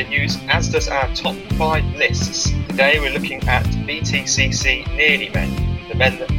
[0.00, 2.50] continues, as does our top five lists.
[2.68, 6.30] Today we're looking at BTCC nearly men, the men that,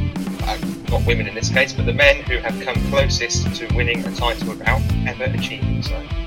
[0.48, 4.04] uh, not women in this case, but the men who have come closest to winning
[4.04, 5.90] a title without ever achieving so.
[5.90, 6.21] So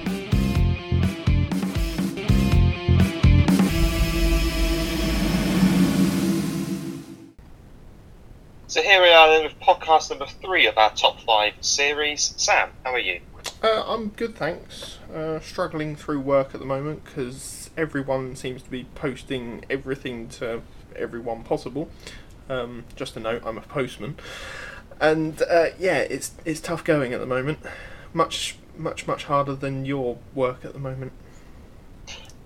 [9.66, 12.36] podcast number three of our top five series.
[12.38, 13.20] Sam, how are you?
[13.64, 15.00] Uh, I'm good, thanks.
[15.14, 20.62] Uh, struggling through work at the moment because everyone seems to be posting everything to
[20.96, 21.90] everyone possible.
[22.48, 24.18] Um, just a note, I'm a postman,
[25.02, 27.58] and uh, yeah, it's it's tough going at the moment.
[28.14, 31.12] Much much much harder than your work at the moment.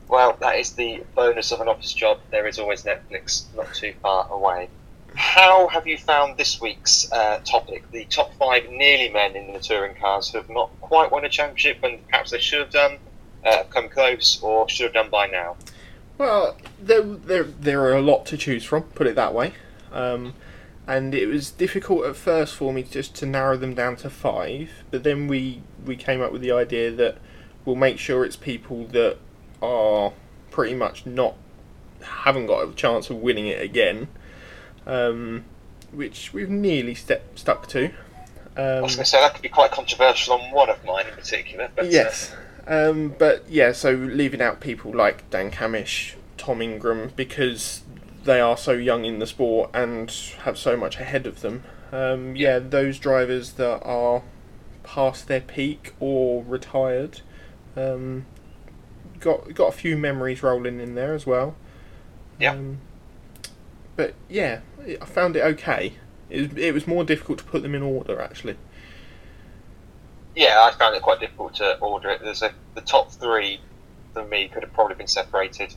[0.08, 2.20] Well, that is the bonus of an office job.
[2.32, 4.70] There is always Netflix not too far away.
[5.20, 7.84] How have you found this week's uh, topic?
[7.92, 11.30] The top five nearly men in the touring cars who have not quite won a
[11.30, 12.98] championship and perhaps they should have done,
[13.46, 15.58] uh, come close, or should have done by now.
[16.18, 19.56] Well, there, there, there are a lot to choose from, put it that way.
[19.92, 20.36] Um,
[20.88, 24.72] and it was difficult at first for me just to narrow them down to five,
[24.90, 27.18] but then we, we came up with the idea that
[27.66, 29.18] we'll make sure it's people that
[29.62, 30.14] are
[30.50, 31.36] pretty much not,
[32.02, 34.08] haven't got a chance of winning it again,
[34.86, 35.46] um,
[35.92, 37.92] which we've nearly step, stuck to.
[38.58, 41.08] I Um, was going to say that could be quite controversial on one of mine
[41.08, 41.70] in particular.
[41.76, 42.36] But, uh, Yes.
[42.68, 47.82] Um, but yeah, so leaving out people like Dan Cammish, Tom Ingram, because
[48.26, 50.12] they are so young in the sport and
[50.44, 51.64] have so much ahead of them.
[51.92, 54.22] Um, yeah, those drivers that are
[54.84, 57.22] past their peak or retired,
[57.76, 58.26] um,
[59.20, 61.56] got got a few memories rolling in there as well.
[62.40, 62.52] Yeah.
[62.54, 62.80] Um,
[64.00, 64.62] but yeah,
[65.02, 65.92] I found it okay.
[66.30, 68.56] It was, it was more difficult to put them in order actually.
[70.38, 72.22] yeah, I found it quite difficult to order it.
[72.24, 73.60] There's a the top three
[74.14, 75.76] for me could have probably been separated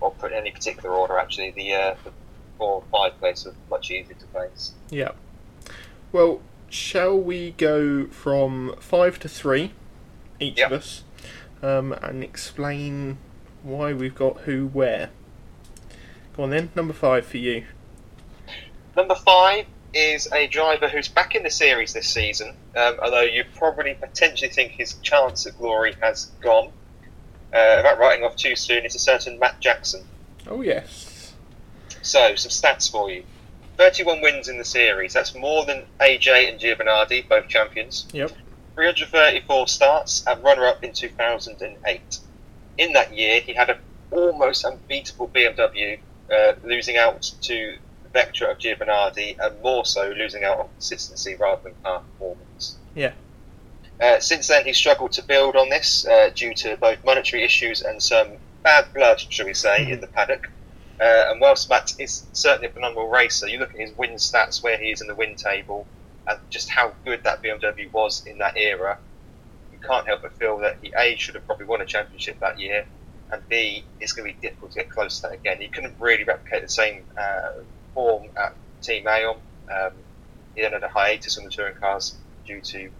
[0.00, 1.18] or put in any particular order.
[1.18, 2.12] Actually, the, uh, the
[2.58, 4.70] four or five place was much easier to place.
[4.90, 5.10] Yeah.
[6.12, 6.40] Well,
[6.70, 9.72] shall we go from five to three,
[10.38, 10.70] each Yep.
[10.70, 11.02] of us,
[11.60, 13.18] um, and explain
[13.64, 15.10] why we've got who where?
[16.38, 17.64] Go on then, number five for you.
[18.96, 23.42] Number five is a driver who's back in the series this season, um, although you
[23.56, 26.68] probably potentially think his chance at glory has gone.
[27.52, 30.04] Uh, without writing off too soon, it's a certain Matt Jackson.
[30.46, 31.34] Oh yes.
[32.02, 33.24] So, some stats for you.
[33.76, 35.14] 31 wins in the series.
[35.14, 38.06] That's more than AJ and Giovanardi, both champions.
[38.12, 38.30] Yep.
[38.76, 42.18] 334 starts and runner-up in 2008.
[42.78, 43.78] In that year, he had an
[44.12, 45.98] almost unbeatable BMW,
[46.32, 47.76] uh, losing out to
[48.14, 52.76] Vectra of Giovanardi, and more so losing out on consistency rather than car performance.
[52.94, 53.12] Yeah.
[54.00, 57.82] Uh, since then, he's struggled to build on this uh, due to both monetary issues
[57.82, 58.28] and some
[58.62, 60.50] bad blood, shall we say, in the paddock.
[61.00, 64.62] Uh, and whilst Matt is certainly a phenomenal racer, you look at his win stats,
[64.62, 65.86] where he is in the win table,
[66.26, 68.98] and just how good that BMW was in that era.
[69.72, 72.58] You can't help but feel that he A should have probably won a championship that
[72.58, 72.86] year,
[73.30, 75.58] and B it's going to be difficult to get close to that again.
[75.60, 77.62] He couldn't really replicate the same uh,
[77.94, 79.36] form at Team Aon.
[79.70, 79.92] Um,
[80.54, 82.16] he then had a hiatus on the touring cars
[82.46, 82.90] due to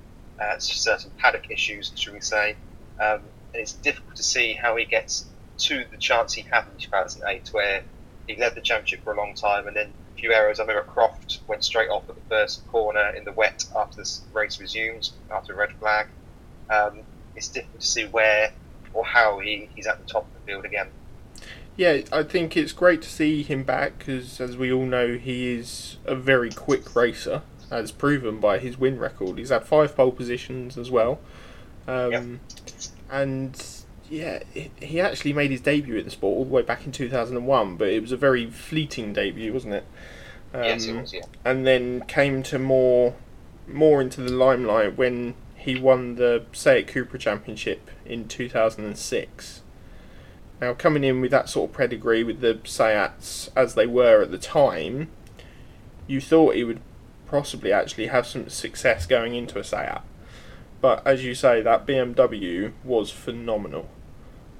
[0.41, 2.57] uh, certain paddock issues, should we say.
[3.01, 3.21] Um,
[3.53, 5.27] and it's difficult to see how he gets
[5.59, 7.83] to the chance he had in 2008, where
[8.27, 10.61] he led the championship for a long time, and then a few errors.
[10.61, 14.19] I remember Croft went straight off at the first corner in the wet after the
[14.33, 16.07] race resumed, after a red flag.
[16.71, 17.01] Um,
[17.35, 18.53] it's difficult to see where
[18.95, 20.89] or how he, he's at the top of the field again.
[21.77, 25.53] Yeah, I think it's great to see him back because, as we all know, he
[25.53, 29.39] is a very quick racer, as proven by his win record.
[29.39, 31.21] He's had five pole positions as well.
[31.87, 32.25] Um, Yep.
[33.11, 33.67] And
[34.11, 34.43] yeah,
[34.81, 37.89] he- actually made his debut in the sport all the way back in 2001, but
[37.89, 39.85] it was a very fleeting debut, wasn't it?
[40.53, 41.21] Um, yes, it was, yeah.
[41.45, 43.15] and then came to more
[43.67, 45.35] more into the limelight when
[45.69, 49.61] he won the SEAT Cupra Championship in 2006.
[50.63, 54.31] Now, coming in with that sort of pedigree with the SEATs as they were at
[54.31, 55.11] the time,
[56.07, 56.81] you thought he would
[57.27, 60.01] possibly actually have some success going into a SEAT.
[60.81, 63.91] But as you say, that BMW was phenomenal,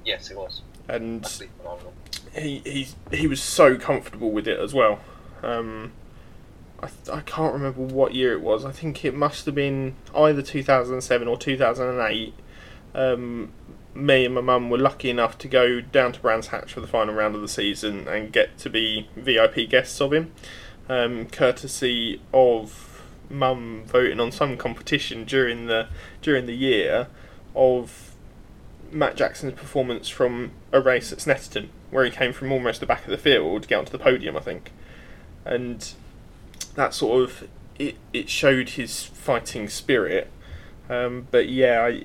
[0.05, 0.61] Yes, it was.
[0.87, 1.25] and
[2.35, 4.99] he he he was so comfortable with it as well.
[5.41, 5.91] Um,
[6.81, 8.65] I I can't remember what year it was.
[8.65, 12.33] I think it must have been either 2007 or 2008.
[12.95, 13.51] Um,
[13.93, 16.87] me and my mum were lucky enough to go down to Brands Hatch for the
[16.87, 20.31] final round of the season and get to be VIP guests of him,
[20.87, 25.87] um, courtesy of mum voting on some competition during the
[26.21, 27.07] during the year
[27.55, 28.15] of
[28.91, 33.03] Matt Jackson's performance from a race at Snetterton, where he came from almost the back
[33.03, 34.71] of the field to get onto the podium, I think,
[35.45, 35.93] and
[36.79, 40.31] that sort of it, it showed his fighting spirit.
[40.89, 42.03] Um, but yeah, I,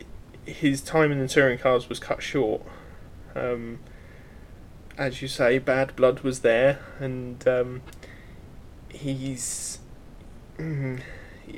[0.50, 2.60] his time in the touring cars was cut short.
[3.36, 3.78] Um,
[4.98, 7.82] as you say, bad blood was there, and um,
[8.88, 9.78] he's.
[10.58, 11.02] Mm,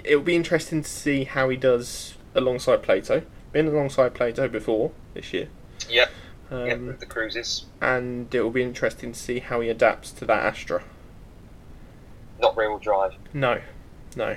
[0.05, 3.23] it'll be interesting to see how he does alongside Plato.
[3.51, 5.49] Been alongside Plato before this year.
[5.89, 6.11] Yep.
[6.51, 7.65] Um, yep, the Cruzes.
[7.81, 10.83] And it will be interesting to see how he adapts to that Astra.
[12.41, 13.15] Not rear wheel drive.
[13.33, 13.61] No,
[14.17, 14.37] no.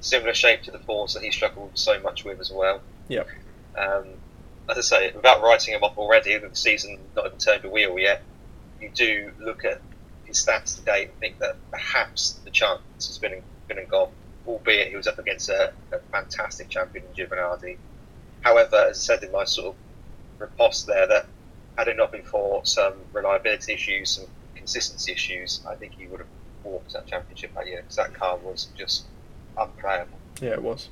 [0.00, 2.80] Similar shape to the Force that he struggled so much with as well.
[3.08, 3.28] Yep.
[3.76, 4.06] Um,
[4.68, 7.98] as I say, without writing him off already, the season not even turned a wheel
[7.98, 8.22] yet,
[8.80, 9.80] you do look at
[10.24, 14.10] his stats today and think that perhaps the chance has been been and gone,
[14.46, 17.76] albeit he was up against a, a fantastic champion in Giovanardi.
[18.40, 19.74] However, as I said in my sort of
[20.38, 21.26] riposte there, that
[21.76, 24.26] had it not been for some reliability issues, some
[24.72, 26.28] consistency issues, I think he would have
[26.62, 29.06] walked that championship that year because that car was just
[29.56, 30.18] unplayable.
[30.42, 30.90] Yeah, it was.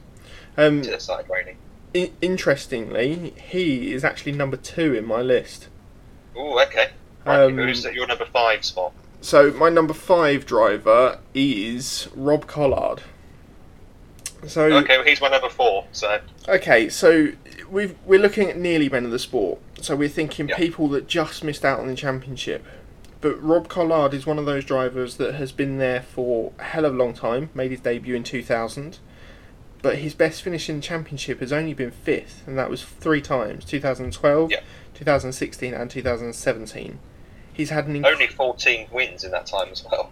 [0.56, 1.58] Um, until it started raining.
[1.94, 5.68] I- interestingly, he is actually number two in my list.
[6.34, 6.88] Oh, okay.
[7.26, 8.92] Right, Um, who's your number five spot?
[9.20, 13.02] So my number five driver is Rob Collard.
[14.46, 15.86] So Okay, well, he's my number four.
[15.92, 17.28] So okay, so
[17.70, 19.58] we've, we're looking at nearly men of the sport.
[19.82, 20.56] So we're thinking Yeah.
[20.56, 22.64] people that just missed out on the championship.
[23.20, 26.84] But Rob Collard is one of those drivers that has been there for a hell
[26.84, 27.50] of a long time.
[27.54, 28.98] Made his debut in 2000,
[29.82, 33.22] but his best finish in the championship has only been fifth, and that was three
[33.22, 34.60] times: 2012, Yeah.
[34.94, 36.98] 2016, and 2017.
[37.52, 40.10] He's had an inc- only 14 wins in that time as well.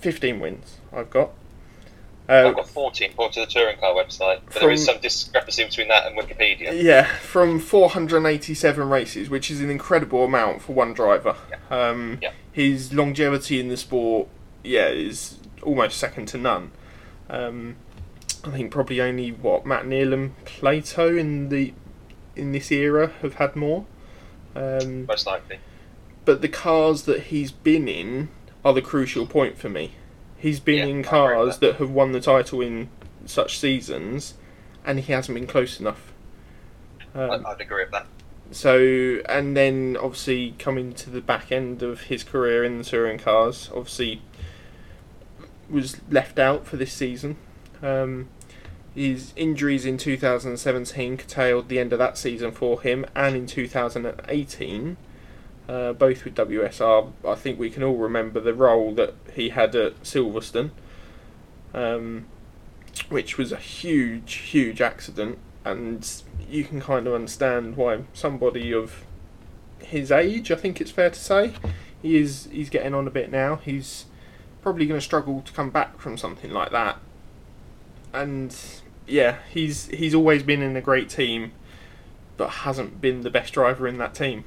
[0.00, 0.78] 15 wins.
[0.92, 1.30] I've got.
[2.28, 5.64] Uh, I've got 14 according to the touring car website, but there is some discrepancy
[5.64, 6.82] between that and Wikipedia.
[6.82, 11.36] Yeah, from 487 races, which is an incredible amount for one driver.
[11.70, 12.32] Um, Yeah.
[12.50, 14.28] His longevity in the sport,
[14.64, 16.72] yeah, is almost second to none.
[17.28, 17.76] Um,
[18.44, 21.74] I think probably only what Matt Neal and Plato in the
[22.34, 23.84] in this era have had more.
[24.54, 25.58] Um, Most likely.
[26.24, 28.28] but the cars that he's been in
[28.64, 29.92] are the crucial point for me.
[30.36, 31.60] He's been Yeah, in I agree with cars that.
[31.60, 32.90] that have won the title in
[33.24, 34.34] such seasons,
[34.84, 36.12] and he hasn't been close enough.
[37.14, 38.06] Um, I, I'd agree with that.
[38.50, 43.18] so, and then obviously coming to the back end of his career in the touring
[43.18, 44.22] cars, obviously
[45.68, 47.36] was left out for this season.
[47.82, 48.28] Um,
[48.94, 54.96] his injuries in 2017 curtailed the end of that season for him, and in 2018,
[55.68, 57.12] uh, both with WSR.
[57.26, 60.70] I think we can all remember the roll that he had at Silverstone,
[61.74, 62.26] um,
[63.08, 69.04] which was a huge, huge accident, and you can kind of understand why somebody of
[69.80, 71.52] his age, I think it's fair to say,
[72.02, 73.56] he is he's getting on a bit now.
[73.56, 74.06] He's
[74.62, 76.98] probably going to struggle to come back from something like that.
[78.12, 78.56] And
[79.06, 81.52] yeah, he's he's always been in a great team,
[82.36, 84.44] but hasn't been the best driver in that team.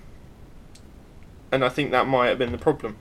[1.51, 2.97] And I think that might have been the problem.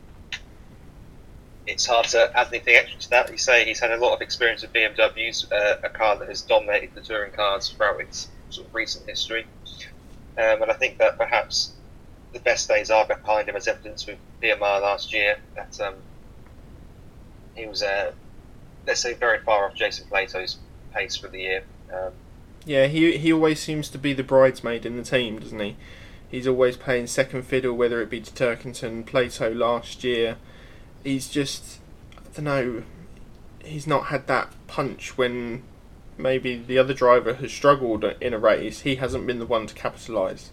[1.66, 3.30] It's hard to add anything extra to that.
[3.30, 6.40] You say he's had a lot of experience with BMWs, uh, a car that has
[6.40, 9.46] dominated the touring cars throughout its sort of recent history.
[10.38, 11.72] Um, and I think that perhaps
[12.32, 15.38] the best days are behind him, as evidenced with PMR last year.
[15.56, 15.94] That um,
[17.54, 18.12] he was, uh,
[18.86, 20.58] let's say, very far off Jason Plato's
[20.94, 21.64] pace for the year.
[21.92, 22.12] Um,
[22.64, 25.76] Yeah, he he always seems to be the bridesmaid in the team, doesn't he?
[26.30, 30.36] He's always playing second fiddle, whether it be to Turkington, Plato last year.
[31.02, 31.78] He's just,
[32.16, 32.82] I don't know,
[33.64, 35.62] he's not had that punch when
[36.18, 38.80] maybe the other driver has struggled in a race.
[38.80, 40.50] He hasn't been the one to capitalise.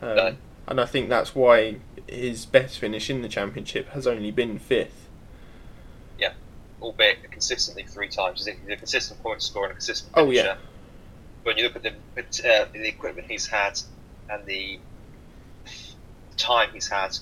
[0.00, 0.36] Um, No.
[0.66, 1.76] And I think that's why
[2.06, 5.08] his best finish in the championship has only been fifth.
[6.18, 6.34] Yeah,
[6.82, 8.44] albeit consistently three times.
[8.44, 10.56] He's a, consistent point scorer and a consistent Oh, yeah.
[11.42, 13.80] When you look at the uh, the equipment he's had
[14.30, 14.78] and the
[16.36, 17.16] time he's had,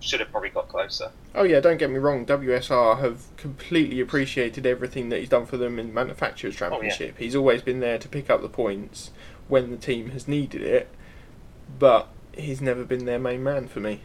[0.00, 1.10] should have probably got closer.
[1.34, 2.26] Oh yeah, don't get me wrong.
[2.26, 6.70] WSR have completely appreciated everything that he's done for them in the manufacturers Oh, yeah.
[6.70, 7.18] championship.
[7.18, 9.10] He's always been there to pick up the points
[9.48, 10.88] when the team has needed it,
[11.78, 14.00] but he's never been their main man for me.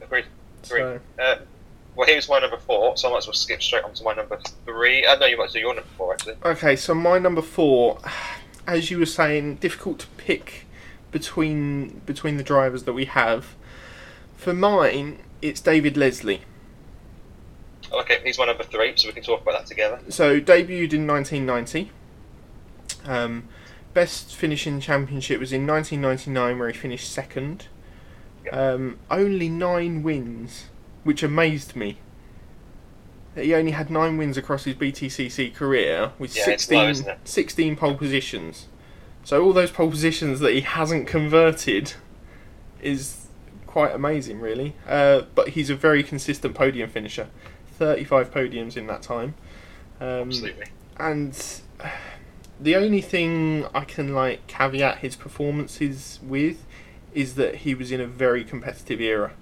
[0.00, 0.26] Agreed.
[0.62, 1.36] So Uh,
[1.96, 4.14] well, here's my number four, so I might as well skip straight on to my
[4.14, 5.04] number three.
[5.04, 6.36] Uh, know you might do your number four actually.
[6.44, 7.98] okay, so my number four,
[8.66, 10.66] as you were saying, difficult to pick
[11.10, 13.54] between between the drivers that we have.
[14.36, 16.42] For mine, it's David Leslie.
[17.92, 20.00] Okay, he's my number three, so we can talk about that together.
[20.08, 21.90] So debuted in 1990.
[23.04, 23.48] Um,
[23.94, 27.66] best finish in the championship was in 1999, where he finished second.
[28.44, 28.54] Yep.
[28.54, 30.66] Um, only nine wins,
[31.02, 31.98] which amazed me.
[33.34, 37.94] He only had nine wins across his BTCC career with Yeah, 16, low, 16 pole
[37.94, 38.66] positions.
[39.24, 41.94] So all those pole positions that he hasn't converted
[42.82, 43.28] is
[43.66, 44.74] quite amazing, really.
[44.86, 47.28] Uh, but he's a very consistent podium finisher.
[47.78, 49.34] 35 podiums in that time.
[50.00, 50.66] Um, Absolutely.
[50.98, 51.60] and
[52.58, 56.66] the only thing I can like caveat his performances with
[57.14, 59.32] is that he was in a very competitive era.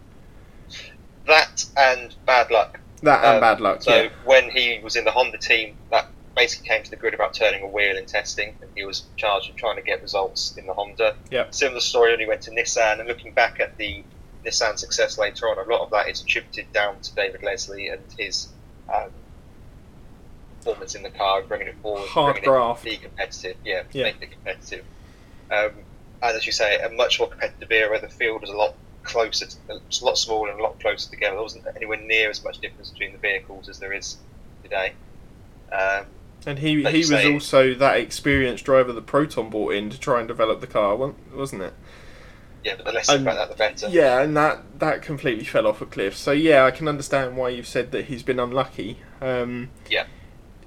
[1.26, 2.80] That and bad luck.
[3.02, 3.82] That and Um, bad luck.
[3.82, 4.08] So yeah.
[4.24, 7.62] when he was in the Honda team, that basically came to the grid about turning
[7.62, 10.72] a wheel in testing, and he was charged with trying to get results in the
[10.74, 11.16] Honda.
[11.30, 11.54] Yep.
[11.54, 14.04] Similar story when he went to Nissan, and looking back at the
[14.44, 18.02] Nissan success later on, a lot of that is attributed down to David Leslie and
[18.16, 18.48] his
[18.92, 19.10] um,
[20.58, 22.86] performance in the car, bringing it forward, Hard graft.
[22.86, 23.56] it be competitive.
[23.64, 24.04] Yeah, Yeah.
[24.04, 24.84] making it competitive.
[25.50, 25.72] Um,
[26.22, 28.00] and as you say, a much more competitive era.
[28.00, 31.10] The field is a lot closer, to, it's a lot smaller and a lot closer
[31.10, 31.34] together.
[31.36, 34.16] There wasn't anywhere near as much difference between the vehicles as there is
[34.62, 34.92] today.
[35.72, 36.06] Um,
[36.46, 39.98] And he like he was say- also that experienced driver that Proton brought in to
[39.98, 40.96] try and develop the car,
[41.34, 41.72] wasn't it?
[42.64, 43.88] yeah, but the less And- about that, the better.
[43.88, 46.16] Yeah, and that that completely fell off a cliff.
[46.16, 48.98] So yeah, I can understand why you've said that he's been unlucky.
[49.20, 50.04] Um, Yeah.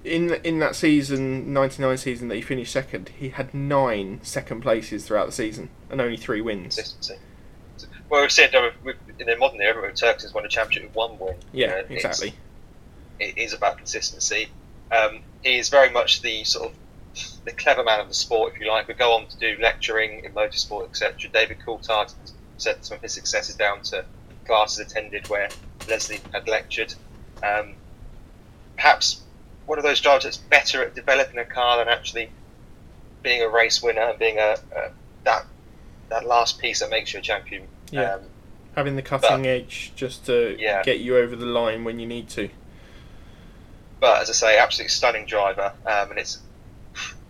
[0.03, 4.61] In in that season, ninety nine season that he finished second, he had nine second
[4.61, 6.75] places throughout the season and only three wins.
[6.75, 7.15] Consistency.
[8.11, 8.71] Well, we've said uh,
[9.19, 11.35] in the modern era, with Turks has won a championship with one win.
[11.53, 12.33] Yeah, it's- exactly.
[13.19, 14.49] it is about consistency.
[14.91, 16.75] Um, he is very much the sort of
[17.45, 18.89] the clever man of the sport, if you like.
[18.89, 21.29] We go on to do lecturing in motorsport, etc.
[21.31, 22.13] David Coulthard
[22.57, 24.03] said some of his successes down to
[24.45, 25.47] classes attended where
[25.87, 26.93] Leslie had lectured.
[27.41, 27.75] Um,
[28.75, 29.21] perhaps
[29.67, 32.29] one of those drivers that's better at developing a car than actually
[33.23, 34.91] being a race winner and being a, a
[35.23, 35.45] that
[36.09, 37.67] that last piece that makes you a champion.
[37.91, 38.15] Yeah.
[38.15, 38.21] Um,
[38.75, 40.81] Having the cutting edge just to Yeah.
[40.81, 42.49] get you over the line when you need to.
[43.99, 46.39] But as I say, absolutely stunning driver, um, and it's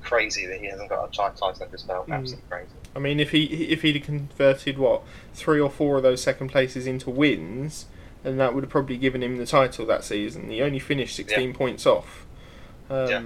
[0.01, 2.07] crazy that he hasn't got a title title under his belt.
[2.07, 2.13] Mm.
[2.13, 2.71] Absolutely crazy.
[2.95, 5.01] I mean, if he if he'd converted what
[5.33, 7.85] three or four of those second places into wins,
[8.23, 10.49] then that would have probably given him the title that season.
[10.49, 12.25] He only finished sixteen points off.
[12.89, 13.21] Um, Yeah.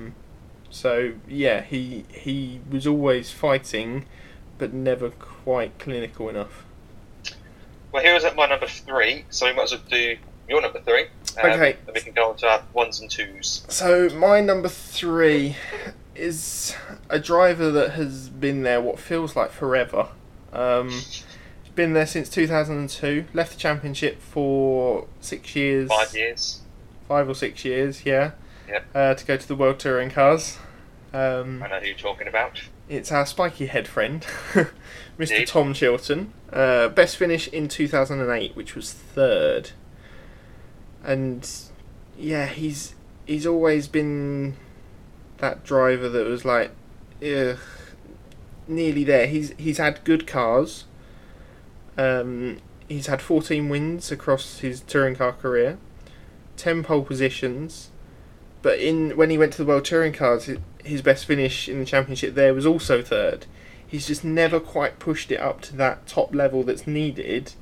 [0.69, 4.05] So yeah, he he was always fighting,
[4.57, 6.64] but never quite clinical enough.
[7.95, 10.17] Well, here is at my number three, so we might as well do
[10.49, 11.03] your number three.
[11.41, 11.77] Um, Okay.
[11.87, 13.65] And we can go on to our ones and twos.
[13.69, 15.55] So my number three
[16.13, 16.75] is
[17.09, 20.09] a driver that has been there what feels like forever.
[20.51, 20.91] Um,
[21.73, 23.27] been there since 2002.
[23.33, 25.87] Left the championship for six years.
[25.87, 26.63] Five years.
[27.07, 28.31] Five or six years, yeah.
[28.67, 28.85] Yep.
[28.93, 30.57] Uh, to go to the World Touring Cars.
[31.13, 32.59] Um, I know who you're talking about.
[32.89, 34.25] it's our spiky head friend,
[35.17, 35.31] Mr.
[35.31, 35.47] Indeed.
[35.47, 36.33] Tom Chilton.
[36.51, 39.71] Uh, best finish in 2008, which was third.
[41.03, 41.49] And
[42.17, 42.95] yeah, he's
[43.25, 44.55] he's always been
[45.37, 46.71] that driver that was like,
[47.21, 47.59] ugh,
[48.67, 49.27] nearly there.
[49.27, 50.85] He's he's had good cars.
[51.97, 55.77] Um, he's had 14 wins across his touring car career,
[56.57, 57.91] 10 pole positions.
[58.61, 60.49] But in when he went to the World Touring Cars,
[60.83, 63.45] his best finish in the championship there was also third.
[63.95, 67.53] He's just never quite pushed it up to that top level that's needed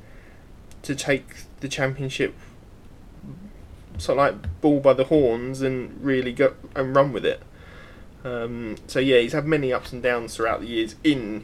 [0.81, 2.33] to take the championship
[3.99, 7.43] sort of like ball by the horns and really go and run with it.
[8.23, 11.43] Um, so yeah, he's had many ups and downs throughout the years in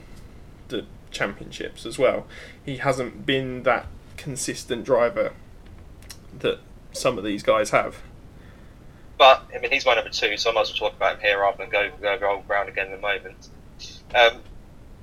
[0.70, 2.26] the championships as well.
[2.66, 3.86] He hasn't been that
[4.18, 5.34] consistent driver
[6.40, 6.62] that
[6.94, 7.98] some of these guys have.
[9.20, 11.22] But I mean, he's my number two, so I might as well talk about him
[11.22, 13.50] here rather than go go over old ground again in a moment.
[14.16, 14.42] Um,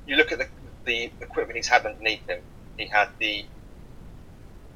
[0.07, 0.47] you look at the,
[0.85, 2.41] the equipment he's had underneath him.
[2.79, 3.45] He had the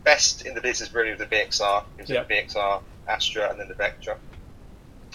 [0.04, 1.84] best in the business really with the VXR.
[1.96, 2.22] He was Yeah.
[2.22, 4.16] in the VXR Astra and then the Vectra.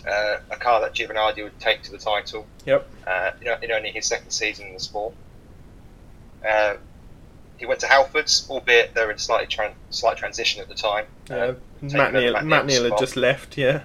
[0.07, 2.45] Uh, a car that Giovanardi would take to the title.
[2.65, 2.87] Yep.
[3.07, 5.13] Uh, you know, in only his second season in the sport.
[6.47, 6.75] Uh,
[7.57, 11.05] he went to Halfords, albeit they were in slightly tran- slight transition at the time.
[11.29, 13.57] Uh, Matt Neal, Matt Matt Neal had just left.
[13.57, 13.81] Yeah.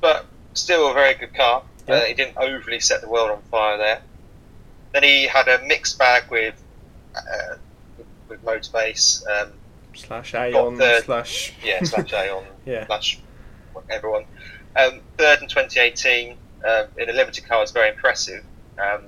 [0.00, 1.62] but still a very good car.
[1.86, 4.00] Uh, he didn't overly set the world on fire there.
[4.92, 6.62] Then he had a mixed bag with
[7.16, 7.56] uh,
[8.28, 9.52] with Motorbase, um,
[9.94, 10.76] Slash Aon.
[10.78, 11.04] third.
[11.04, 11.52] Slash.
[11.64, 12.86] yeah, slash A on Yeah.
[12.86, 13.18] slash
[13.90, 14.24] everyone.
[14.76, 18.44] Um, third in 2018 um, in a limited car was very impressive.
[18.78, 19.02] Um,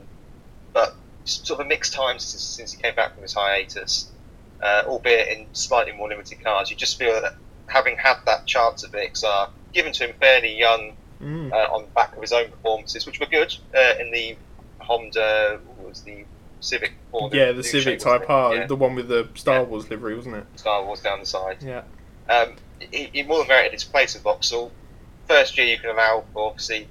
[0.73, 4.11] but sort of a mixed time since, since he came back from his hiatus,
[4.63, 6.71] uh, albeit in slightly more limited cars.
[6.71, 7.35] You just feel that
[7.67, 11.53] having had that chance at VXR given to him fairly young Mm.
[11.53, 14.37] uh, on the back of his own performances, which were good uh, in the
[14.83, 16.25] Honda, was the
[16.61, 16.93] Civic?
[17.11, 18.29] Or yeah, the Civic Type?
[18.29, 19.63] R, Yeah, the one with the Star Yeah.
[19.63, 20.47] Wars livery, wasn't it?
[20.57, 21.59] Star Wars down the side.
[21.63, 21.83] Yeah.
[22.29, 24.71] Um, he, he more than merited his place at Vauxhall.
[25.29, 26.89] First year you can allow for obviously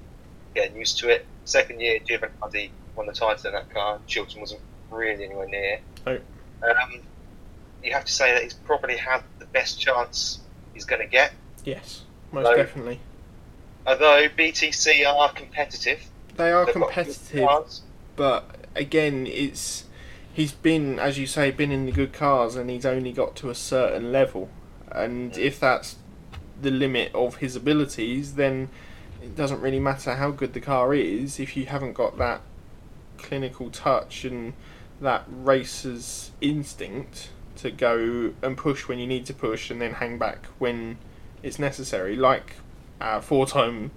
[0.54, 1.26] getting used to it.
[1.44, 3.98] Second year, Giovanardi won the title in that car.
[4.06, 5.80] Chilton wasn't really anywhere near.
[6.06, 6.18] No.
[6.62, 7.00] Um,
[7.82, 10.38] you have to say that he's probably had the best chance
[10.74, 11.32] he's going to get.
[11.64, 13.00] Yes, most definitely.
[13.86, 16.00] Although BTC are competitive,
[16.36, 17.48] They are They've competitive,
[18.16, 19.84] but again, it's
[20.32, 23.50] he's been, as you say, been in the good cars, and he's only got to
[23.50, 24.48] a certain level.
[24.90, 25.96] And if that's
[26.60, 28.68] the limit of his abilities, then
[29.22, 32.40] it doesn't really matter how good the car is if you haven't got that
[33.18, 34.52] clinical touch and
[35.00, 40.18] that racer's instinct to go and push when you need to push and then hang
[40.18, 40.98] back when
[41.42, 42.16] it's necessary.
[42.16, 42.56] Like
[43.00, 43.90] our four-time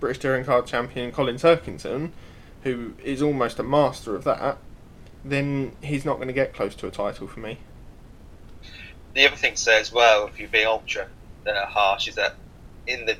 [0.00, 2.10] British Touring Car champion Colin Turkington,
[2.64, 4.58] who is almost a master of that,
[5.24, 7.58] then he's not going to get close to a title for me.
[9.14, 11.08] The other thing to say as well, if you're being ultra
[11.46, 12.34] uh, harsh, is that
[12.86, 13.16] in the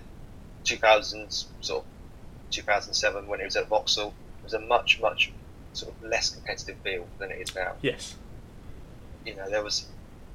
[0.64, 4.08] 2000s, sort of 2007, when it was at Vauxhall,
[4.40, 5.32] it was a much, much
[5.72, 7.72] sort of less competitive field than it is now.
[7.82, 8.16] Yes.
[9.24, 9.86] You know, there was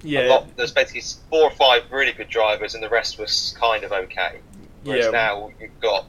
[0.04, 0.28] Yeah.
[0.28, 0.56] lot.
[0.58, 4.40] There's basically four or five really good drivers, and the rest was kind of okay.
[4.84, 5.12] Whereas Yeah.
[5.12, 6.06] now you've got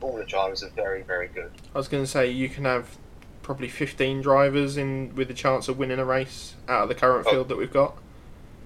[0.00, 1.50] all the drivers are very, very good.
[1.74, 2.96] I was going to say you can have
[3.42, 7.26] probably 15 drivers in with the chance of winning a race out of the current
[7.26, 7.30] Oh.
[7.32, 7.96] field that we've got.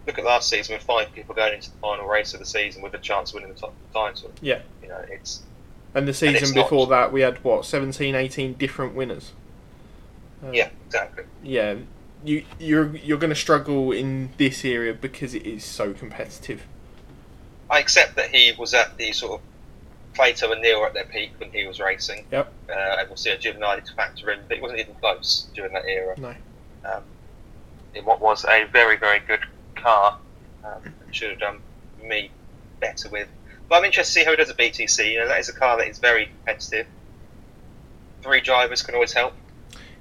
[0.07, 2.83] Look at last season with five people going into the final race of the season
[2.83, 4.31] with a chance of winning the top title.
[4.43, 4.61] Yeah.
[4.83, 5.43] You know, it's
[5.95, 9.33] And the season not- before that, we had what 17, 18 different winners.
[10.45, 11.25] Uh, yeah, exactly.
[11.43, 11.76] yeah.
[12.25, 16.62] You you're you're going to struggle in this area because it is so competitive.
[17.70, 19.47] I accept that he was at the sort of
[20.14, 22.24] Plato and Neal were at their peak when he was racing.
[22.31, 22.53] Yep.
[22.68, 25.72] Uh, and we'll see a Giovanni to factor in, but it wasn't even close during
[25.72, 26.14] that era.
[26.18, 26.35] No.
[26.85, 27.03] Um,
[27.94, 29.40] in what was a very, very good
[29.74, 30.18] car,
[30.64, 31.61] um, should have done
[32.03, 32.31] me
[32.81, 33.29] better with.
[33.68, 35.12] But I'm interested to see how he does at BTC.
[35.12, 36.87] You know, that is a car that is very competitive.
[38.22, 39.35] Three drivers can always help.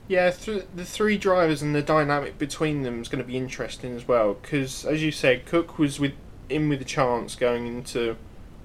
[0.07, 3.95] Yeah, th- the three drivers and the dynamic between them is going to be interesting
[3.95, 4.33] as well.
[4.33, 6.13] Because as you said, Cook was with
[6.49, 8.17] in with a chance going into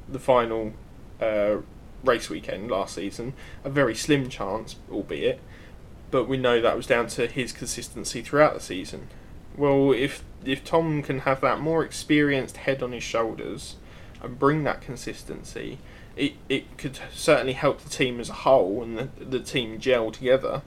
[0.09, 0.73] the final
[1.21, 1.57] uh,
[2.05, 5.41] race weekend last season, a very slim chance, albeit,
[6.11, 9.09] but we know that was down to his consistency throughout the season.
[9.57, 13.77] Well, if if Tom can have that more experienced head on his shoulders
[14.23, 15.79] and bring that consistency,
[16.17, 20.11] it, it could certainly help the team as a whole and the, the team gel
[20.11, 20.63] together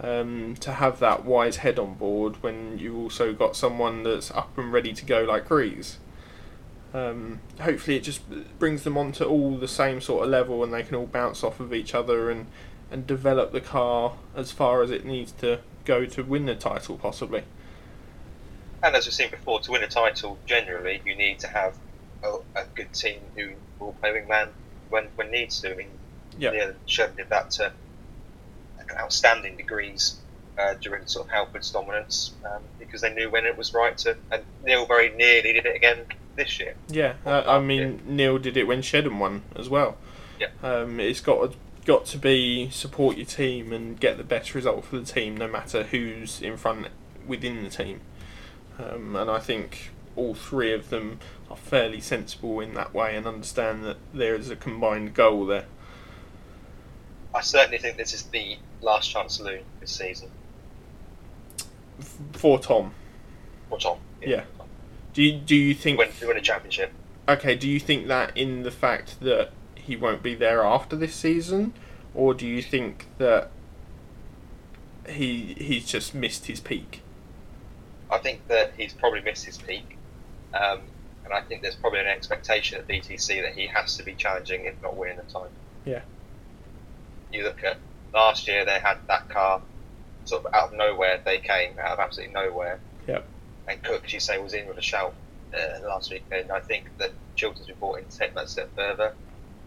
[0.00, 4.56] um, to have that wise head on board when you've also got someone that's up
[4.58, 5.98] and ready to go like Grease.
[6.94, 8.22] Um, hopefully, it just
[8.60, 11.58] brings them onto all the same sort of level and they can all bounce off
[11.58, 12.46] of each other and,
[12.90, 16.96] and develop the car as far as it needs to go to win the title,
[16.96, 17.42] possibly.
[18.84, 21.74] And as we've seen before, to win a title, generally, you need to have
[22.22, 24.50] a, a good team who will play wingman
[24.88, 25.72] when, when needs to.
[25.72, 25.88] I mean,
[26.38, 26.50] Yeah.
[26.50, 27.72] Neal Shedden did that to
[28.92, 30.16] outstanding degrees
[30.58, 34.16] uh, during sort of Halford's dominance um, because they knew when it was right to.
[34.30, 36.74] And Neal very nearly did it again this year.
[36.88, 39.96] Yeah, uh, I mean Neal did it when Shedden won as well.
[40.38, 40.48] Yeah.
[40.62, 44.84] Um, it's got to, got to be support your team and get the best result
[44.84, 46.88] for the team, no matter who's in front
[47.26, 48.00] within the team.
[48.78, 51.20] Um, and I think all three of them
[51.50, 55.66] are fairly sensible in that way and understand that there is a combined goal there.
[57.34, 60.30] I certainly think this is the last chance saloon this season.
[62.32, 62.92] For Tom,
[63.70, 63.98] Or Tom.
[64.20, 64.44] Yeah.
[65.14, 65.98] Do you, do you think?
[65.98, 66.92] Win, win a championship.
[67.28, 71.14] Okay, do you think that in the fact that he won't be there after this
[71.14, 71.72] season,
[72.14, 73.50] or do you think that
[75.08, 77.00] he he's just missed his peak?
[78.10, 79.96] I think that he's probably missed his peak.
[80.52, 80.82] Um,
[81.24, 84.66] and I think there's probably an expectation at BTC that he has to be challenging,
[84.66, 85.48] if not winning the time.
[85.84, 86.02] Yeah.
[87.32, 87.78] You look at
[88.12, 89.62] last year, they had that car
[90.26, 91.20] sort of out of nowhere.
[91.24, 92.78] They came out of absolutely nowhere.
[93.68, 95.14] And Cook, as you say, was in with a shout
[95.54, 96.50] uh, last weekend.
[96.50, 99.12] I think that Chilton's been brought in to take that step further.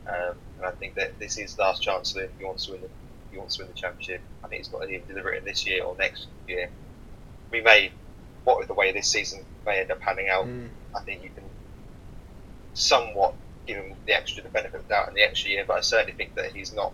[0.07, 2.87] Um, and I think that this is last chance if he wants to win the,
[2.87, 4.21] if he wants to win the championship.
[4.43, 6.69] I think he's got to either deliver it in this year or next year.
[7.51, 7.91] We may,
[8.43, 10.69] what with the way this season may end up panning out, Mm.
[10.95, 11.43] I think you can
[12.73, 13.33] somewhat
[13.65, 15.81] give him the extra the benefit of the doubt in the extra year, but I
[15.81, 16.93] certainly think that he's not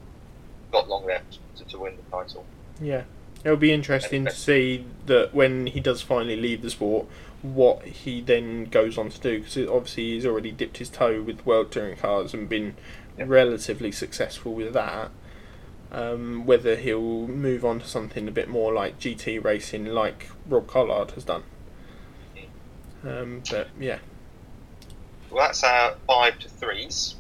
[0.72, 2.46] got long left to, to win the title.
[2.82, 3.04] Yeah,
[3.44, 7.08] It'll be interesting to see that when he does finally leave the sport,
[7.42, 9.40] what he then goes on to do.
[9.40, 12.76] Because obviously he's already dipped his toe with World Touring cars and been
[13.18, 13.28] Yep.
[13.30, 15.12] relatively successful with that.
[15.92, 20.66] Um, whether he'll move on to something a bit more like GT racing, like Rob
[20.66, 21.44] Collard has done.
[23.06, 24.00] Um, but yeah,
[25.30, 27.16] Well, that's our five to threes.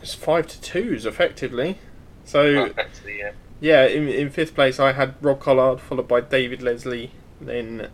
[0.00, 1.76] it's five to twos effectively.
[2.24, 3.32] So Effectively, yeah.
[3.60, 7.88] Yeah, in, in fifth place I had Rob Collard, followed by David Leslie, then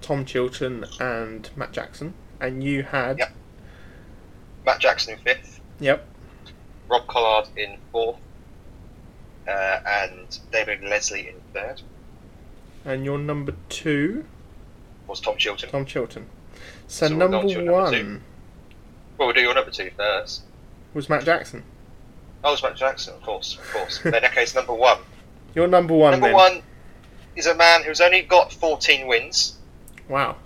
[0.00, 2.14] Tom Chilton and Matt Jackson.
[2.40, 3.18] And you had.
[3.18, 3.32] Yep.
[4.64, 6.06] Matt Jackson in fifth, Yep.
[6.88, 8.16] Rob Collard in fourth,
[9.48, 11.82] uh, and David Leslie in third.
[12.84, 14.24] And your number two,
[15.06, 15.70] Was Tom Chilton.
[15.70, 16.26] Tom Chilton.
[16.86, 18.20] So, So we'll number your one number.
[19.18, 20.42] Well, we'll do your number two first.
[20.94, 21.64] was Matt Jackson.
[22.44, 24.00] Oh, it's Matt Jackson, of course, of course.
[24.02, 24.98] then, okay, it's number one.
[25.54, 26.34] Your number one number then.
[26.34, 26.62] one
[27.36, 29.58] is a man who's only got 14 wins,
[30.08, 30.36] Wow.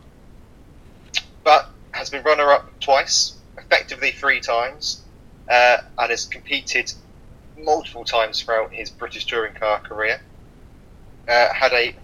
[1.44, 5.02] but has been runner-up twice, effectively three times,
[5.48, 6.92] uh, and has competed
[7.58, 10.20] multiple times throughout his British touring car career.
[11.28, 11.94] Uh, had a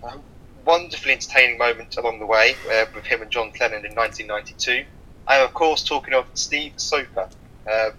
[0.65, 4.85] wonderfully entertaining moment along the way uh, with him and John Cleland in 1992.
[5.29, 7.29] I am, of course, talking of Steve Soper,
[7.71, 7.91] uh,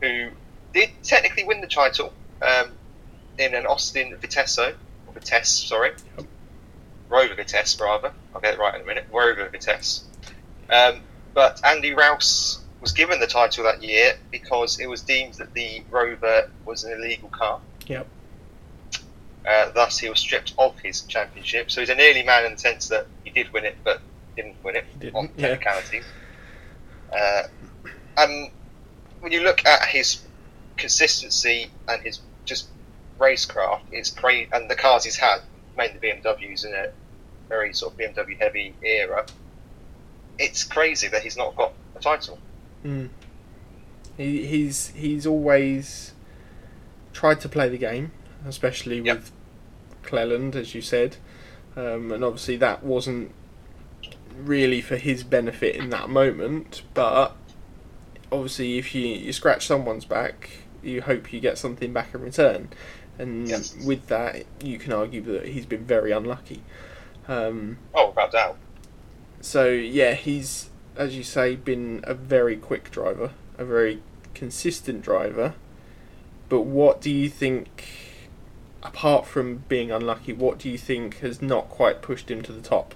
[0.00, 0.28] who
[0.74, 2.72] did technically win the title um,
[3.38, 5.92] in an Austin Vitesse, or Vitesse, sorry,
[7.08, 8.12] Rover Vitesse, rather.
[8.34, 9.06] I'll get it right in a minute.
[9.12, 10.04] Rover Vitesse.
[10.68, 11.00] Um,
[11.32, 15.82] but Andy Rouse was given the title that year because it was deemed that the
[15.90, 17.60] Rover was an illegal car.
[17.86, 18.06] Yep.
[19.46, 21.70] Uh, thus, he was stripped of his championship.
[21.70, 24.00] So he's an early man in the sense that he did win it, but
[24.36, 25.48] didn't win it didn't, on yeah.
[25.48, 26.04] technicalities.
[27.12, 27.42] Uh,
[28.16, 28.50] and
[29.20, 30.23] when you look at his
[30.76, 32.68] consistency and his just
[33.18, 34.48] racecraft, it's great.
[34.52, 35.40] And the cars he's had,
[35.76, 36.92] mainly BMWs in a
[37.48, 39.26] very sort of BMW heavy era,
[40.38, 42.38] it's crazy that he's not got a title.
[42.84, 43.08] Mm.
[44.16, 46.12] He, he's he's always
[47.12, 48.12] tried to play the game,
[48.46, 49.16] especially Yep.
[49.16, 49.32] with
[50.02, 51.16] Cleland, as you said,
[51.76, 53.32] um, and obviously that wasn't
[54.36, 56.82] really for his benefit in that moment.
[56.92, 57.36] But
[58.34, 60.50] obviously, if you, you scratch someone's back,
[60.82, 62.68] you hope you get something back in return,
[63.18, 63.74] and Yes.
[63.84, 66.62] with that, you can argue that he's been very unlucky.
[67.28, 68.56] Um, Oh, without doubt.
[69.40, 74.02] so yeah, he's as you say been a very quick driver, a very
[74.34, 75.54] consistent driver.
[76.48, 77.84] But what do you think,
[78.82, 82.60] apart from being unlucky, what do you think has not quite pushed him to the
[82.60, 82.94] top?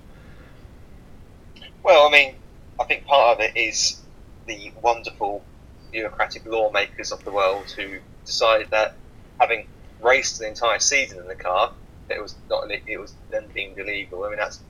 [1.83, 2.35] Well, I mean,
[2.79, 4.01] I think part of it is
[4.49, 5.45] the wonderful
[5.93, 8.97] bureaucratic lawmakers of the world who decided that
[9.41, 9.65] having
[10.03, 11.71] raced the entire season in the car,
[12.11, 14.25] it was not it was then deemed illegal.
[14.25, 14.61] I mean, that's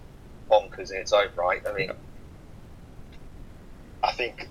[0.51, 1.61] bonkers in its own right.
[1.69, 1.93] I mean, Yeah.
[4.03, 4.49] I think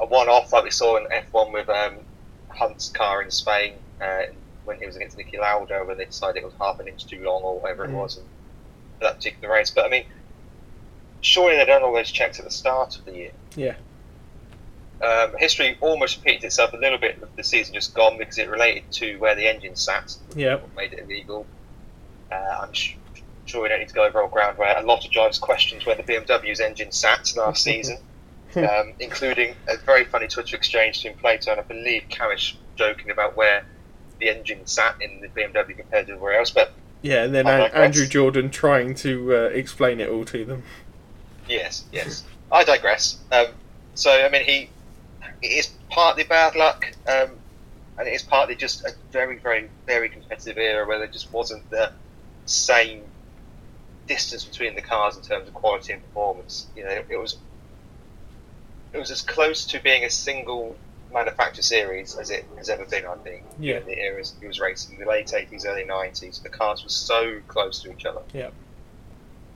[0.00, 1.98] a one-off like we saw in F1 with um,
[2.48, 4.22] Hunt's car in Spain uh,
[4.64, 7.22] when he was against Niki Lauda, when they decided it was half an inch too
[7.22, 7.94] long or whatever it Mm.
[7.94, 8.26] was, and
[8.98, 9.70] for that particular race.
[9.70, 10.04] But I mean,
[11.20, 13.32] surely they'd done all those checks at the start of the year.
[13.56, 13.76] Yeah.
[15.00, 18.90] Um, history almost repeated itself a little bit the season just gone because it related
[18.92, 21.46] to where the engine sat, Yeah, what made it illegal.
[22.32, 22.96] Uh, I'm sh-
[23.46, 25.82] sure we don't need to go over old ground where a lot of drivers questioned
[25.84, 27.98] where the BMW's engine sat last season,
[28.56, 33.36] um, including a very funny Twitter exchange between Plato and I believe Karish joking about
[33.36, 33.64] where
[34.18, 36.50] the engine sat in the BMW compared to everywhere else.
[36.50, 40.64] But yeah, and then An- Andrew Jordan trying to uh, explain it all to them.
[41.48, 42.24] Yes, yes.
[42.50, 43.18] I digress.
[43.30, 43.46] Um,
[43.94, 44.70] so, I mean, he
[45.42, 47.30] it is partly bad luck, um,
[47.98, 51.68] and it is partly just a very, very, very competitive era where there just wasn't
[51.70, 51.92] the
[52.46, 53.02] same
[54.06, 56.66] distance between the cars in terms of quality and performance.
[56.76, 57.36] You know, it was
[58.92, 60.76] it was as close to being a single
[61.12, 63.06] manufacturer series as it has ever been.
[63.06, 63.44] I think.
[63.58, 63.78] Yeah.
[63.78, 67.40] In the eras he was racing, the late eighties, early nineties, the cars were so
[67.48, 68.22] close to each other.
[68.32, 68.50] Yeah.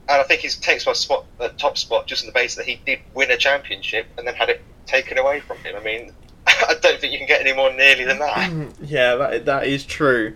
[0.09, 2.65] And I think he takes my spot, the top spot, just on the basis that
[2.65, 5.75] he did win a championship and then had it taken away from him.
[5.75, 6.11] I mean,
[6.47, 8.73] I don't think you can get any more nearly than that.
[8.81, 10.35] yeah, that that is true.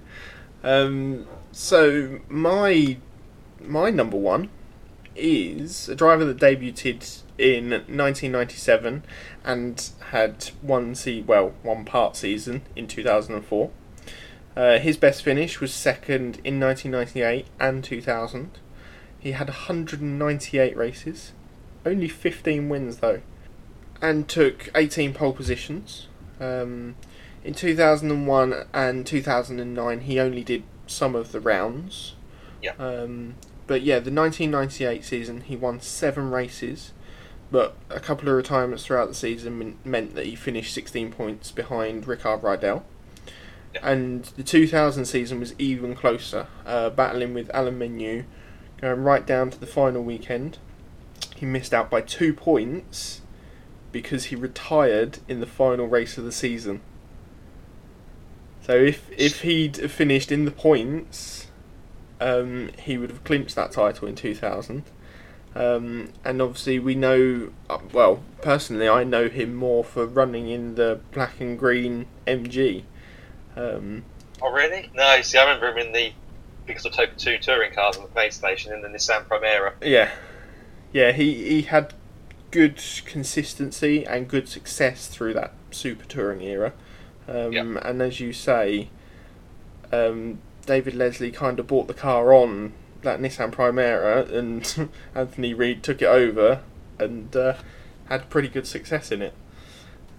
[0.63, 2.97] Um, so my
[3.61, 4.49] my number one
[5.15, 9.03] is a driver that debuted in 1997
[9.43, 13.71] and had one se- well one part season in 2004.
[14.55, 18.57] Uh, his best finish was second in 1998 and 2000.
[19.19, 21.33] He had 198 races,
[21.85, 23.21] only 15 wins though,
[24.01, 26.07] and took 18 pole positions.
[26.39, 26.95] Um,
[27.43, 32.15] in 2001 and 2009, he only did some of the rounds,
[32.61, 32.73] Yeah.
[32.79, 33.35] Um,
[33.67, 36.93] but yeah, the 1998 season, he won seven races,
[37.51, 42.07] but a couple of retirements throughout the season meant that he finished 16 points behind
[42.07, 42.83] Rickard Rydell.
[43.73, 43.89] Yeah.
[43.89, 48.23] And the 2000 season was even closer, uh, battling with Alain Menu,
[48.81, 50.57] going right down to the final weekend.
[51.35, 53.21] He missed out by two points
[54.01, 56.81] because he retired in the final race of the season.
[58.61, 61.47] So if if he'd finished in the points,
[62.21, 64.83] um, he would have clinched that title in 2000.
[65.55, 70.75] Um, and obviously, we know, uh, well, personally, I know him more for running in
[70.75, 72.83] the black and green MG.
[73.55, 74.03] Um,
[74.39, 74.91] Oh, really?
[74.93, 76.11] No, see, I remember him in the
[76.71, 79.73] Pixel TOCA 2 touring cars on the PlayStation in the Nissan Primera.
[79.81, 80.11] yeah,
[80.93, 81.95] yeah, he, he had
[82.51, 86.73] good consistency and good success through that super touring era.
[87.27, 87.61] Um, Yeah.
[87.83, 88.89] And as you say,
[89.91, 95.83] um, David Leslie kind of bought the car on that Nissan Primera, and Anthony Reid
[95.83, 96.61] took it over
[96.99, 97.55] and uh,
[98.09, 99.33] had pretty good success in it.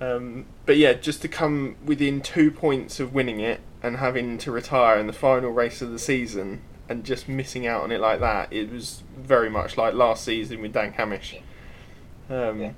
[0.01, 4.53] Um, but yeah, just to come within two points of winning it and having to
[4.53, 8.21] retire in the final race of the season and just missing out on it like
[8.21, 11.41] that, it was very much like last season with Dan Cammish.
[12.31, 12.73] Um, Yeah.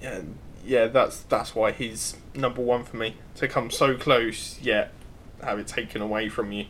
[0.00, 0.20] yeah,
[0.64, 3.16] yeah, that's that's why he's number one for me.
[3.36, 4.92] To come so close, yet
[5.42, 6.66] have it taken away from you.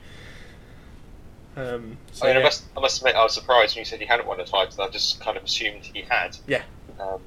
[1.56, 4.00] Um, so I mean, I must, I must admit, I was surprised when you said
[4.00, 4.82] he hadn't won a title.
[4.82, 6.36] I just kind of assumed he had.
[6.48, 6.62] Yeah.
[6.98, 7.20] Um,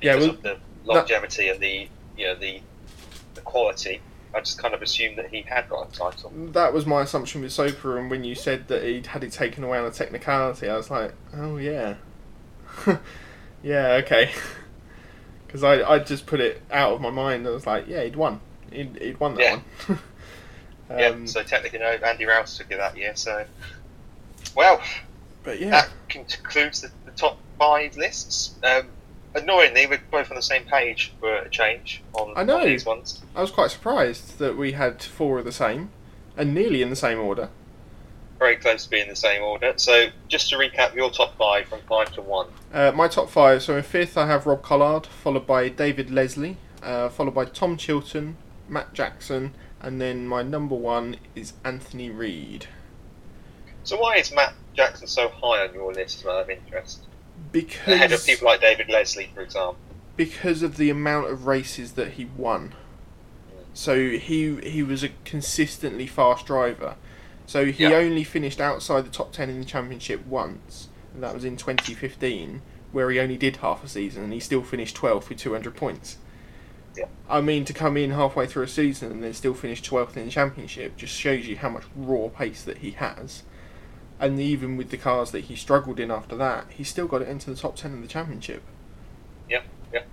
[0.00, 2.60] Yeah, well, of the longevity and the, you know, the,
[3.34, 4.00] the quality.
[4.34, 6.30] I just kind of assumed that he had got a title.
[6.52, 9.62] that was my assumption with Soper, and when you said that he'd had it taken
[9.64, 11.94] away on a technicality, I was like, oh yeah,
[13.62, 14.30] yeah, okay,
[15.46, 17.46] because I I just put it out of my mind.
[17.46, 19.60] I was like, yeah, he'd won, he'd, he'd won that Yeah.
[19.88, 19.98] one.
[20.90, 23.14] yeah, um, so technically, no, Andy Rouse took it that year.
[23.16, 23.44] So,
[24.54, 24.80] well,
[25.42, 28.54] but yeah, that concludes the, the top five lists.
[28.62, 28.88] Um,
[29.34, 32.58] annoyingly, we're both on the same page for a change on, I know.
[32.60, 33.22] on these ones.
[33.34, 35.90] I was quite surprised that we had four of the same,
[36.36, 37.48] and nearly in the same order.
[38.38, 39.72] Very close to being in the same order.
[39.76, 42.48] So, just to recap, your top five from five to one.
[42.72, 43.62] Uh, my top five.
[43.62, 47.76] So in fifth, I have Rob Collard, followed by David Leslie, uh, followed by Tom
[47.78, 48.36] Chilton,
[48.68, 52.66] Matt Jackson, and then my number one is Anthony Reid.
[53.84, 57.06] So, why is Matt Jackson so high on your list out of interest?
[57.52, 59.76] Because Ahead of people like David Leslie, for example.
[60.16, 62.74] because of the amount of races that he won.
[63.72, 66.96] So he he was a consistently fast driver.
[67.46, 67.96] So he Yeah.
[67.96, 72.62] only finished outside the top ten in the championship once, and that was in 2015,
[72.92, 76.18] where he only did half a season, and he still finished 12th with 200 points.
[76.96, 77.06] Yeah.
[77.28, 80.24] I mean, to come in halfway through a season and then still finish 12th in
[80.24, 83.42] the championship just shows you how much raw pace that he has.
[84.18, 87.28] And even with the cars that he struggled in after that, he still got it
[87.28, 88.62] into the top 10 in the championship.
[89.48, 89.60] Yeah,
[89.92, 90.04] yeah.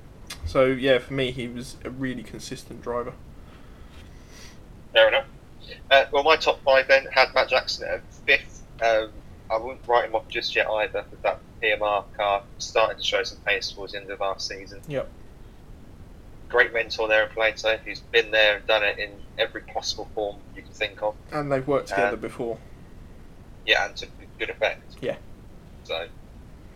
[0.45, 3.13] So yeah, for me, he was a really consistent driver.
[4.91, 5.25] Fair enough.
[5.93, 8.63] Uh, well, my top five then had Matt Jackson at fifth.
[8.81, 9.09] Um,
[9.51, 13.21] I wouldn't write him off just yet either, with that PMR car starting to show
[13.21, 14.81] some pace towards the end of our season.
[14.87, 15.07] Yep.
[16.49, 20.37] Great mentor there in Plato, who's been there and done it in every possible form
[20.55, 21.13] you can think of.
[21.31, 22.57] And they've worked together Um, before.
[23.67, 24.07] Yeah, and to
[24.39, 24.95] good effect.
[24.99, 25.17] Yeah.
[25.83, 26.07] So,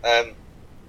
[0.03, 0.33] um,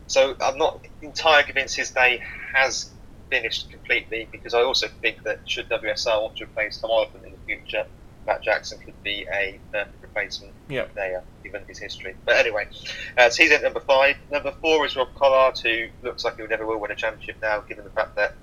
[0.06, 2.22] so I'm not entirely convinced his day
[2.54, 2.90] has
[3.30, 7.32] finished completely because I also think that should WSR want to replace Tom Oliphant in
[7.32, 7.86] the future,
[8.28, 10.94] Matt Jackson could be a perfect replacement Yep.
[10.94, 12.14] there, given his history.
[12.26, 12.68] But anyway,
[13.16, 14.16] uh, so he's at number five.
[14.30, 17.60] Number four is Rob Collard, who looks like he never will win a championship now,
[17.60, 18.34] given the fact that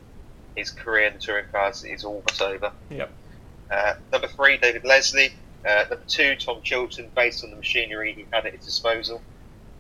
[0.55, 2.71] his career in the touring cars is almost over.
[2.89, 3.11] Yep.
[3.71, 5.31] Uh, number three, David Leslie.
[5.63, 9.21] Uh, number two, Tom Chilton, based on the machinery he had at his disposal.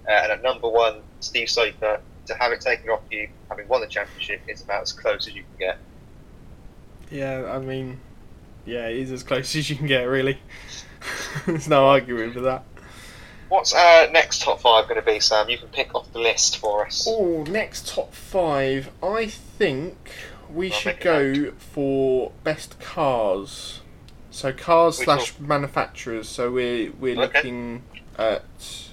[0.07, 1.99] Uh, and at number one, Steve Soper.
[2.27, 5.35] To have it taken off you, having won the championship, is about as close as
[5.35, 5.77] you can get.
[7.11, 7.99] Yeah, I mean,
[8.65, 10.39] yeah, he's as close as you can get, really.
[11.45, 12.63] There's no arguing with that.
[13.49, 15.49] What's our next top five going to be, Sam?
[15.49, 17.05] You can pick off the list for us.
[17.07, 18.89] Oh, next top five.
[19.03, 19.95] I think
[20.49, 23.81] we I'll should go for best cars.
[24.31, 26.27] So cars We slash manufacturers.
[26.27, 27.21] So we're we're Okay.
[27.37, 27.83] looking
[28.17, 28.89] at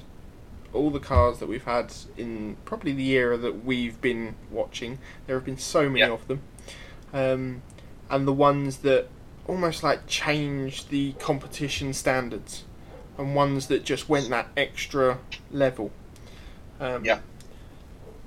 [0.74, 4.98] all the cars that we've had in probably the era that we've been watching.
[5.26, 6.10] There have been so many Yeah.
[6.10, 6.42] of them,
[7.12, 7.62] um,
[8.10, 9.08] and the ones that
[9.46, 12.64] almost like changed the competition standards,
[13.18, 15.18] and ones that just went that extra
[15.50, 15.90] level.
[16.80, 17.20] Um, Yeah.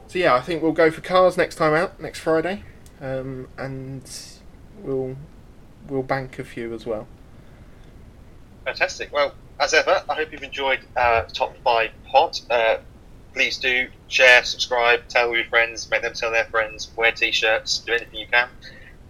[0.08, 2.64] So yeah, I think we'll go for cars next time out, next Friday,
[3.02, 4.10] um, and
[4.82, 5.16] we'll
[5.88, 7.08] we'll bank a few as well.
[8.66, 9.12] Fantastic.
[9.12, 12.42] Well, as ever, I hope you've enjoyed our top five pot.
[12.50, 12.78] Uh,
[13.34, 17.94] please do share, subscribe, tell your friends, make them tell their friends, wear t-shirts, do
[17.94, 18.48] anything you can.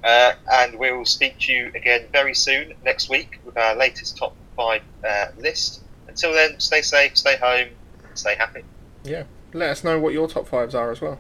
[0.05, 4.35] Uh, and we'll speak to you again very soon next week with our latest top
[4.55, 5.81] five uh, list.
[6.07, 7.69] Until then, stay safe, stay home,
[8.13, 8.63] stay happy.
[9.03, 9.23] Yeah.
[9.53, 11.19] Let us know what your top fives are as well.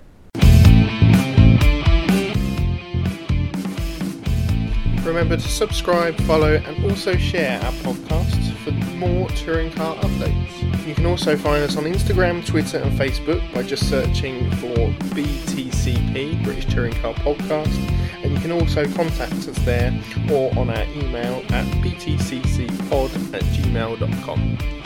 [5.03, 10.85] Remember to subscribe, follow, and also share our podcasts for more touring car updates.
[10.87, 14.75] You can also find us on Instagram, Twitter, and Facebook by just searching for
[15.13, 19.93] BTCP, British Touring Car Podcast, and you can also contact us there
[20.31, 24.84] or on our email at btccpod at gmail.com.